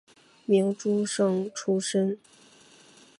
[0.47, 2.17] 明诸生出身。